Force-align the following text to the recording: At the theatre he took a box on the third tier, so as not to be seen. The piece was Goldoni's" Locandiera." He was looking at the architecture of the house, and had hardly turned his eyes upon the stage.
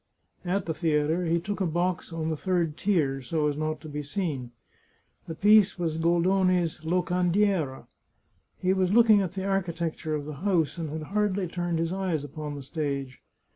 At 0.43 0.65
the 0.65 0.73
theatre 0.73 1.25
he 1.25 1.39
took 1.39 1.61
a 1.61 1.67
box 1.67 2.11
on 2.11 2.31
the 2.31 2.35
third 2.35 2.75
tier, 2.75 3.21
so 3.21 3.47
as 3.47 3.55
not 3.55 3.79
to 3.81 3.87
be 3.87 4.01
seen. 4.01 4.49
The 5.27 5.35
piece 5.35 5.77
was 5.77 5.99
Goldoni's" 5.99 6.79
Locandiera." 6.83 7.85
He 8.57 8.73
was 8.73 8.91
looking 8.91 9.21
at 9.21 9.33
the 9.33 9.45
architecture 9.45 10.15
of 10.15 10.25
the 10.25 10.37
house, 10.41 10.79
and 10.79 10.89
had 10.89 11.13
hardly 11.13 11.47
turned 11.47 11.77
his 11.77 11.93
eyes 11.93 12.23
upon 12.23 12.55
the 12.55 12.63
stage. 12.63 13.21